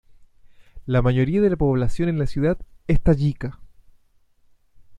La 0.87 1.03
mayoría 1.03 1.41
de 1.41 1.51
la 1.51 1.57
población 1.57 2.09
en 2.09 2.17
la 2.17 2.25
ciudad 2.25 2.57
es 2.87 2.99
tayika. 3.01 3.59